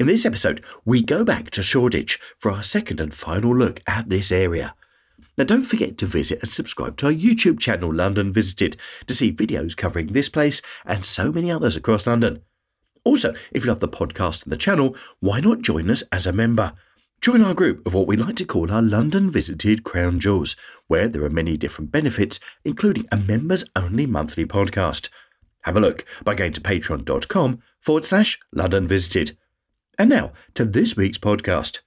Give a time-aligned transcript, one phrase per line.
[0.00, 4.08] In this episode, we go back to Shoreditch for our second and final look at
[4.08, 4.74] this area.
[5.36, 9.30] Now, don't forget to visit and subscribe to our YouTube channel, London Visited, to see
[9.30, 12.40] videos covering this place and so many others across London.
[13.04, 16.32] Also, if you love the podcast and the channel, why not join us as a
[16.32, 16.72] member?
[17.20, 21.08] Join our group of what we like to call our London Visited Crown Jewels, where
[21.08, 25.10] there are many different benefits, including a members only monthly podcast.
[25.64, 29.36] Have a look by going to patreon.com forward slash London Visited.
[30.00, 31.80] And now to this week's podcast.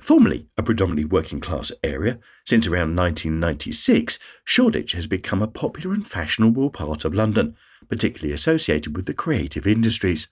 [0.00, 6.06] Formerly a predominantly working class area, since around 1996, Shoreditch has become a popular and
[6.06, 7.56] fashionable part of London,
[7.88, 10.28] particularly associated with the creative industries.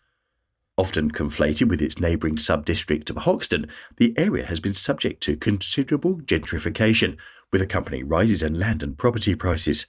[0.79, 5.37] Often conflated with its neighbouring sub district of Hoxton, the area has been subject to
[5.37, 7.17] considerable gentrification,
[7.51, 9.89] with accompanying rises in land and property prices.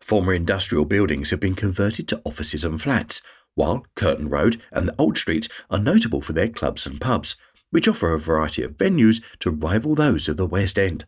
[0.00, 3.22] Former industrial buildings have been converted to offices and flats,
[3.58, 7.34] while Curtain Road and the Old Street are notable for their clubs and pubs,
[7.70, 11.04] which offer a variety of venues to rival those of the West End.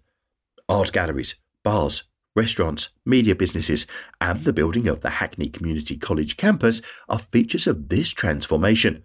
[0.69, 3.87] Art galleries, bars, restaurants, media businesses,
[4.21, 9.05] and the building of the Hackney Community College campus are features of this transformation.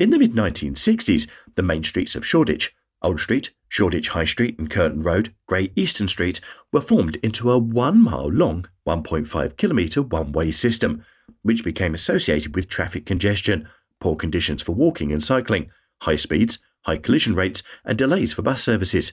[0.00, 4.68] In the mid 1960s, the main streets of Shoreditch, Old Street, Shoreditch High Street, and
[4.68, 6.40] Curtain Road, Great Eastern Street,
[6.72, 11.04] were formed into a one mile long, 1.5 kilometre one way system,
[11.46, 13.68] which became associated with traffic congestion,
[14.00, 15.70] poor conditions for walking and cycling,
[16.02, 19.12] high speeds, high collision rates, and delays for bus services.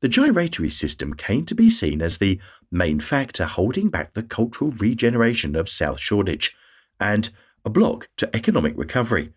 [0.00, 2.40] The gyratory system came to be seen as the
[2.72, 6.52] main factor holding back the cultural regeneration of South Shoreditch
[6.98, 7.30] and
[7.64, 9.32] a block to economic recovery.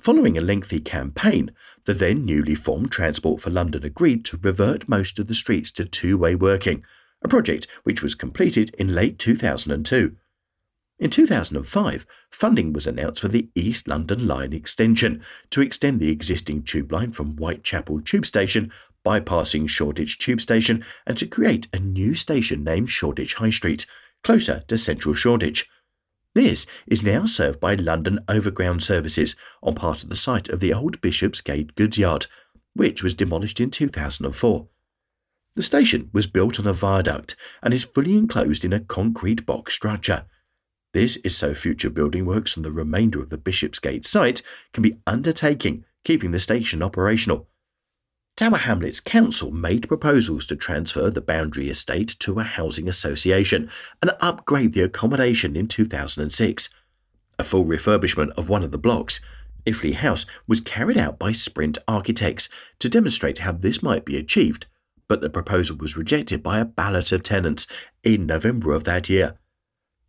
[0.00, 1.50] Following a lengthy campaign,
[1.84, 5.84] the then newly formed Transport for London agreed to revert most of the streets to
[5.84, 6.84] two way working,
[7.22, 10.16] a project which was completed in late 2002.
[11.00, 16.62] In 2005, funding was announced for the East London Line extension to extend the existing
[16.62, 18.70] tube line from Whitechapel Tube Station
[19.04, 23.86] bypassing Shoreditch Tube Station, and to create a new station named Shoreditch High Street,
[24.22, 25.68] closer to central Shoreditch.
[26.34, 30.72] This is now served by London Overground Services on part of the site of the
[30.72, 32.26] old Bishopsgate goods yard,
[32.74, 34.68] which was demolished in 2004.
[35.54, 39.74] The station was built on a viaduct and is fully enclosed in a concrete box
[39.74, 40.26] structure.
[40.92, 44.42] This is so future building works on the remainder of the Bishopsgate site
[44.72, 47.48] can be undertaken, keeping the station operational.
[48.36, 53.70] Tower Hamlets Council made proposals to transfer the Boundary Estate to a housing association
[54.02, 56.70] and upgrade the accommodation in 2006.
[57.38, 59.20] A full refurbishment of one of the blocks,
[59.66, 64.66] Iffley House, was carried out by Sprunt Architects to demonstrate how this might be achieved,
[65.06, 67.66] but the proposal was rejected by a ballot of tenants
[68.02, 69.36] in November of that year.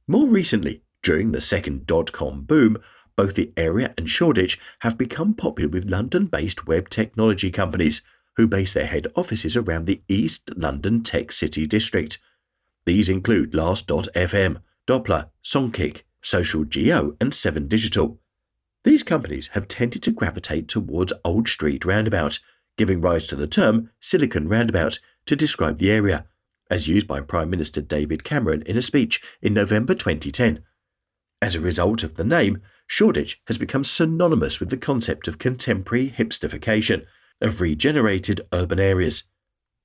[0.08, 2.78] More recently, during the second dot com boom,
[3.16, 8.02] both the area and Shoreditch have become popular with London based web technology companies
[8.36, 12.20] who base their head offices around the East London Tech City district.
[12.86, 18.20] These include Last.fm, Dopplr, Songkick, Social Geo, and 7 Digital.
[18.84, 22.40] These companies have tended to gravitate towards Old Street Roundabout,
[22.78, 26.26] giving rise to the term Silicon Roundabout to describe the area,
[26.72, 30.64] as used by Prime Minister David Cameron in a speech in November 2010.
[31.42, 36.10] As a result of the name, Shoreditch has become synonymous with the concept of contemporary
[36.10, 37.06] hipsterification
[37.42, 39.24] of regenerated urban areas.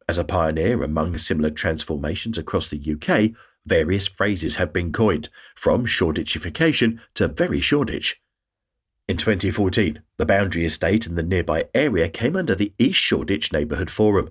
[0.09, 3.33] As a pioneer among similar transformations across the UK,
[3.65, 8.21] various phrases have been coined, from Shoreditchification to Very Shoreditch.
[9.09, 13.91] In 2014, the Boundary Estate and the nearby area came under the East Shoreditch Neighbourhood
[13.91, 14.31] Forum.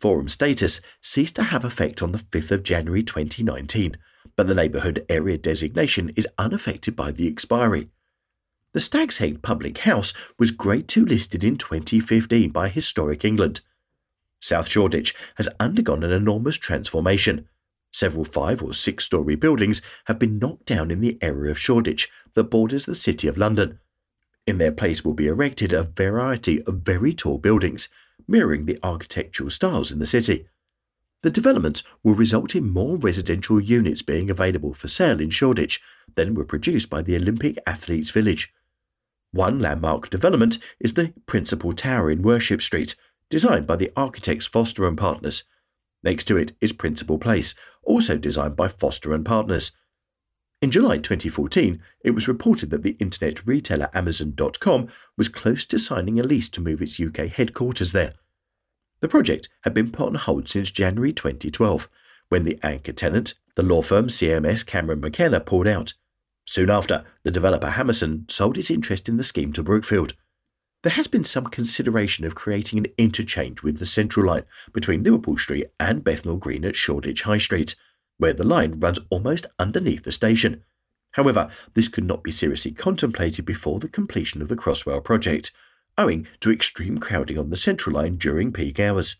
[0.00, 3.96] Forum status ceased to have effect on the 5th of January 2019,
[4.36, 7.88] but the neighbourhood area designation is unaffected by the expiry.
[8.72, 13.60] The Stag's Head Public House was Grade 2 listed in 2015 by Historic England.
[14.40, 17.48] South Shoreditch has undergone an enormous transformation.
[17.90, 22.10] Several five or six story buildings have been knocked down in the area of Shoreditch
[22.34, 23.78] that borders the City of London.
[24.46, 27.88] In their place will be erected a variety of very tall buildings,
[28.28, 30.48] mirroring the architectural styles in the city.
[31.22, 35.80] The developments will result in more residential units being available for sale in Shoreditch
[36.14, 38.52] than were produced by the Olympic Athletes Village.
[39.32, 42.94] One landmark development is the Principal Tower in Worship Street,
[43.28, 45.44] designed by the architects Foster and Partners.
[46.02, 49.76] Next to it is Principal Place, also designed by Foster and Partners.
[50.66, 56.18] In July 2014, it was reported that the internet retailer Amazon.com was close to signing
[56.18, 58.14] a lease to move its UK headquarters there.
[58.98, 61.88] The project had been put on hold since January 2012,
[62.30, 65.94] when the anchor tenant, the law firm CMS Cameron McKenna, pulled out.
[66.46, 70.14] Soon after, the developer Hammerson sold its interest in the scheme to Brookfield.
[70.82, 75.38] There has been some consideration of creating an interchange with the Central Line between Liverpool
[75.38, 77.76] Street and Bethnal Green at Shoreditch High Street,
[78.18, 80.64] where the line runs almost underneath the station.
[81.12, 85.50] However, this could not be seriously contemplated before the completion of the Crossrail project,
[85.96, 89.16] owing to extreme crowding on the Central Line during peak hours.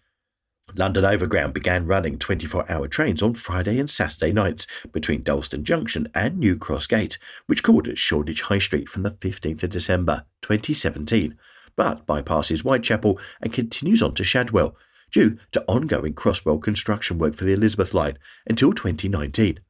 [0.74, 6.08] London Overground began running 24 hour trains on Friday and Saturday nights between Dalston Junction
[6.14, 10.26] and New Cross Gate, which called at Shoreditch High Street from the 15th of December
[10.42, 11.38] 2017,
[11.76, 14.76] but bypasses Whitechapel and continues on to Shadwell,
[15.10, 19.60] due to ongoing Crossrail construction work for the Elizabeth Line until 2019.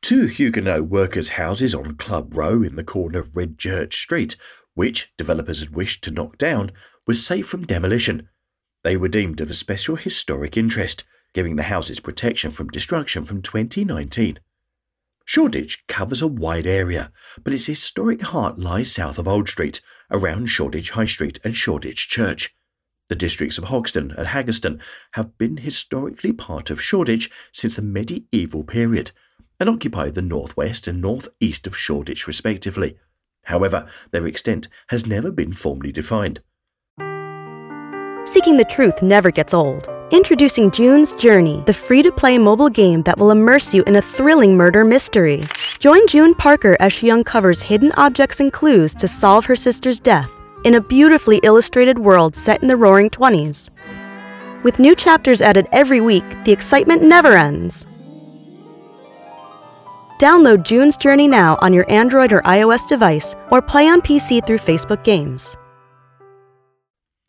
[0.00, 4.36] Two Huguenot workers' houses on Club Row in the corner of Red Church Street,
[4.74, 6.72] which developers had wished to knock down,
[7.06, 8.28] were safe from demolition
[8.82, 11.04] they were deemed of a special historic interest,
[11.34, 14.40] giving the houses protection from destruction from 2019.
[15.24, 17.12] Shoreditch covers a wide area,
[17.44, 19.80] but its historic heart lies south of Old Street,
[20.10, 22.54] around Shoreditch High Street and Shoreditch Church.
[23.12, 24.80] The districts of Hoxton and Haggerston
[25.12, 29.10] have been historically part of Shoreditch since the medieval period
[29.60, 32.96] and occupy the northwest and northeast of Shoreditch respectively.
[33.42, 36.40] However, their extent has never been formally defined.
[38.24, 39.90] Seeking the truth never gets old.
[40.10, 44.00] Introducing June's Journey, the free to play mobile game that will immerse you in a
[44.00, 45.44] thrilling murder mystery.
[45.78, 50.30] Join June Parker as she uncovers hidden objects and clues to solve her sister's death
[50.64, 53.70] in a beautifully illustrated world set in the roaring 20s.
[54.62, 57.84] With new chapters added every week, the excitement never ends.
[60.18, 64.58] Download June's Journey now on your Android or iOS device or play on PC through
[64.58, 65.56] Facebook Games.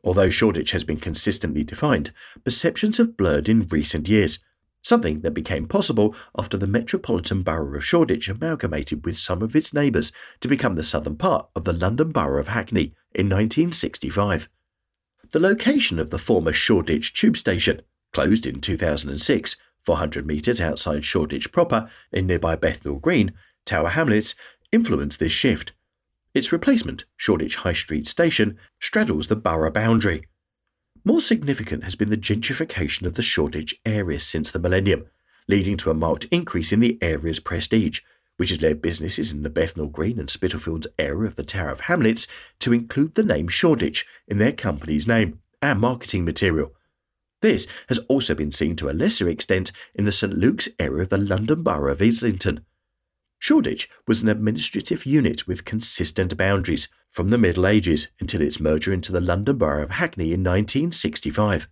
[0.04, 2.12] Although Shoreditch has been consistently defined,
[2.44, 4.40] perceptions have blurred in recent years,
[4.84, 9.74] something that became possible after the Metropolitan Borough of Shoreditch amalgamated with some of its
[9.74, 14.48] neighbours to become the southern part of the London Borough of Hackney in 1965.
[15.32, 17.82] The location of the former Shoreditch tube station,
[18.12, 23.34] closed in 2006, 400 metres outside Shoreditch proper in nearby Bethnal Green,
[23.66, 24.36] Tower Hamlets,
[24.72, 25.74] influenced this shift
[26.34, 30.26] its replacement, Shoreditch High Street Station, straddles the borough boundary.
[31.06, 35.08] More significant has been the gentrification of the Shoreditch area since the millennium,
[35.50, 38.00] leading to a marked increase in the area's prestige,
[38.38, 41.82] which has led businesses in the Bethnal Green and Spitalfields area of the Tower of
[41.82, 42.26] Hamlets
[42.60, 46.74] to include the name Shoreditch in their company's name and marketing material.
[47.42, 51.10] This has also been seen to a lesser extent in the St Luke's area of
[51.10, 52.66] the London Borough of Islington.
[53.44, 58.94] Shoreditch was an administrative unit with consistent boundaries from the Middle Ages until its merger
[58.94, 61.68] into the London Borough of Hackney in 1965.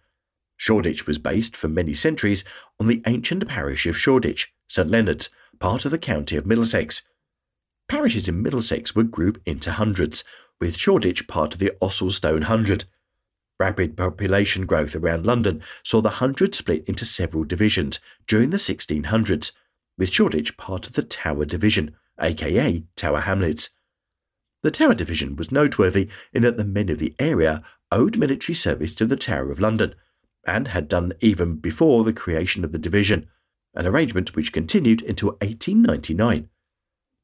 [0.58, 2.44] Shoreditch was based for many centuries
[2.78, 5.30] on the ancient parish of Shoreditch, St Leonard's,
[5.62, 7.08] part of the county of Middlesex.
[7.88, 10.25] Parishes in Middlesex were grouped into hundreds,
[10.60, 12.84] with Shoreditch part of the Ossulstone Hundred.
[13.62, 19.54] Rapid population growth around London saw the hundred split into several divisions during the 1600s,
[20.01, 23.70] with Shoreditch part of the Tower Division, aka Tower Hamlets.
[24.63, 28.96] The Tower Division was noteworthy in that the men of the area owed military service
[28.96, 29.93] to the Tower of London,
[30.48, 33.29] and had done even before the creation of the division,
[33.75, 36.50] an arrangement which continued until 1899.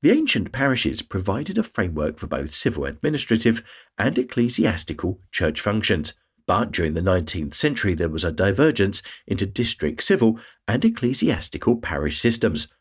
[0.03, 3.63] The ancient parishes provided a framework for both civil administrative
[3.97, 6.13] and ecclesiastical church functions,
[6.47, 12.17] but during the 19th century, there was a divergence into district civil and ecclesiastical parish
[12.17, 12.73] systems.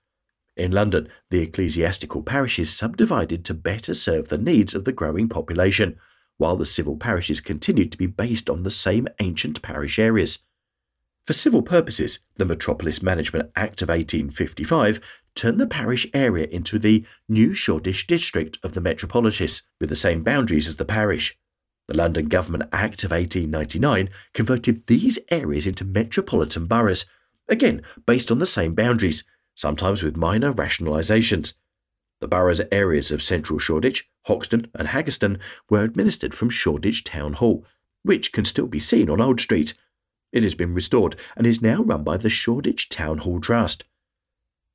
[0.56, 5.98] In London, the ecclesiastical parishes subdivided to better serve the needs of the growing population,
[6.38, 10.38] while the civil parishes continued to be based on the same ancient parish areas.
[11.26, 15.00] For civil purposes, the Metropolis Management Act of 1855
[15.34, 20.22] turned the parish area into the new Shoreditch district of the metropolis, with the same
[20.22, 21.36] boundaries as the parish.
[21.88, 27.06] The London Government Act of 1899 converted these areas into metropolitan boroughs,
[27.48, 29.24] again based on the same boundaries,
[29.54, 31.54] sometimes with minor rationalisations.
[32.20, 35.38] The boroughs areas of central Shoreditch, Hoxton, and Haggerston
[35.68, 37.64] were administered from Shoreditch Town Hall,
[38.02, 39.74] which can still be seen on Old Street.
[40.32, 43.84] It has been restored and is now run by the Shoreditch Town Hall Trust.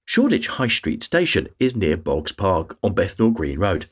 [0.06, 3.88] Shoreditch High Street Station is near Boxpark on Bethnal Green Road.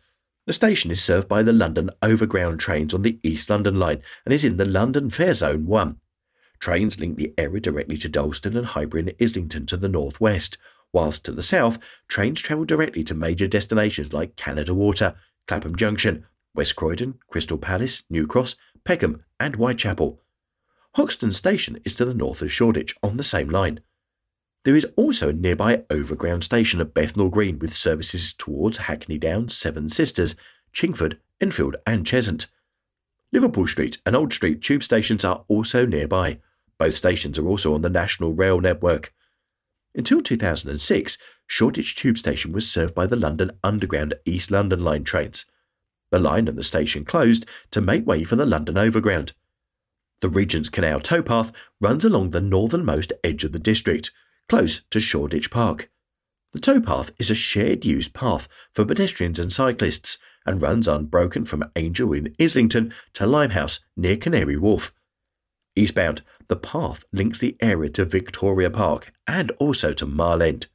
[0.50, 4.34] The station is served by the London Overground trains on the East London line and
[4.34, 6.00] is in the London Fare Zone 1.
[6.58, 10.58] Trains link the area directly to Dalston and Highbury and Islington to the northwest,
[10.92, 11.78] whilst to the south,
[12.08, 15.14] trains travel directly to major destinations like Canada Water,
[15.48, 16.26] Clapham Junction,
[16.56, 20.20] West Croydon, Crystal Palace, New Cross, Peckham, and Whitechapel.
[20.96, 23.82] Hoxton Station is to the north of Shoreditch on the same line.
[24.66, 29.56] There is also a nearby overground station at Bethnal Green with services towards Hackney Downs,
[29.56, 30.36] Seven Sisters,
[30.74, 32.52] Chingford, Enfield, and Cheshunt.
[33.32, 36.40] Liverpool Street and Old Street tube stations are also nearby.
[36.78, 39.14] Both stations are also on the National Rail network.
[39.96, 45.46] Until 2006, Shoreditch Tube Station was served by the London Underground East London Line trains.
[46.12, 49.34] The line and the station closed to make way for the London Overground.
[50.22, 54.12] The Regent's Canal towpath runs along the northernmost edge of the district,
[54.50, 55.90] close to Shoreditch Park.
[56.52, 61.70] The towpath is a shared use path for pedestrians and cyclists and runs unbroken from
[61.76, 64.92] Angel in Islington to Limehouse near Canary Wharf.
[65.76, 70.68] Eastbound, the path links the area to Victoria Park and also to Mile End.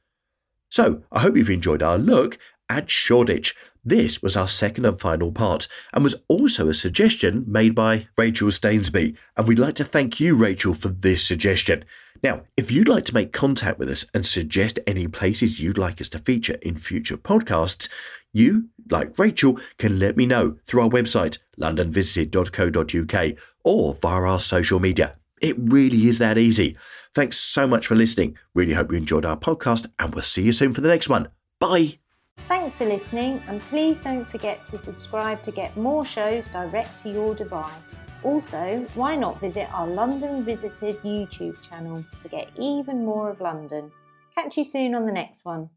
[0.69, 3.55] So, I hope you've enjoyed our look at Shoreditch.
[3.83, 8.47] This was our second and final part, and was also a suggestion made by Rachel
[8.49, 9.15] Stainsby.
[9.37, 11.85] And we'd like to thank you, Rachel, for this suggestion.
[12.23, 16.01] Now, if you'd like to make contact with us and suggest any places you'd like
[16.01, 17.89] us to feature in future podcasts,
[18.33, 24.79] you, like Rachel, can let me know through our website, londonvisited.co.uk, or via our social
[24.79, 25.17] media.
[25.41, 26.77] It really is that easy.
[27.13, 28.37] Thanks so much for listening.
[28.53, 31.29] Really hope you enjoyed our podcast, and we'll see you soon for the next one.
[31.59, 31.99] Bye.
[32.37, 37.09] Thanks for listening, and please don't forget to subscribe to get more shows direct to
[37.09, 38.05] your device.
[38.23, 43.91] Also, why not visit our London Visited YouTube channel to get even more of London?
[44.33, 45.69] Catch you soon on the next one.